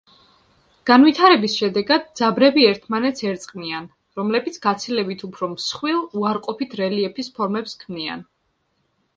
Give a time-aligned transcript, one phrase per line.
[0.91, 3.85] განვითარების შედეგად ძაბრები ერთმანეთს ერწყმიან,
[4.21, 8.27] რომლებიც გაცილებით უფრო მსხვილ უარყოფით რელიეფის ფორმებს ქმნიან.